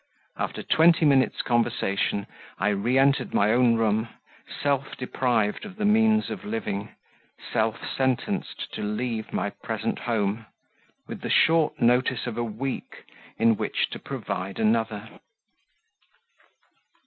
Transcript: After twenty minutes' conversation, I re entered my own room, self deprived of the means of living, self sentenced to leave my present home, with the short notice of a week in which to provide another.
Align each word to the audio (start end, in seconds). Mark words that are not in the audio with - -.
After 0.35 0.63
twenty 0.63 1.05
minutes' 1.05 1.43
conversation, 1.43 2.25
I 2.57 2.69
re 2.69 2.97
entered 2.97 3.35
my 3.35 3.53
own 3.53 3.75
room, 3.75 4.09
self 4.63 4.97
deprived 4.97 5.63
of 5.63 5.75
the 5.75 5.85
means 5.85 6.31
of 6.31 6.43
living, 6.43 6.89
self 7.53 7.77
sentenced 7.87 8.73
to 8.73 8.81
leave 8.81 9.31
my 9.31 9.51
present 9.51 9.99
home, 9.99 10.47
with 11.07 11.21
the 11.21 11.29
short 11.29 11.79
notice 11.79 12.25
of 12.25 12.35
a 12.35 12.43
week 12.43 13.03
in 13.37 13.55
which 13.57 13.91
to 13.91 13.99
provide 13.99 14.57
another. 14.57 15.19